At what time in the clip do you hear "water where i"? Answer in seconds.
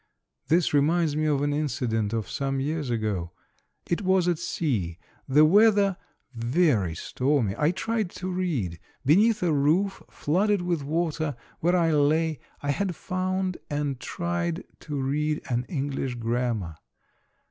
10.83-11.91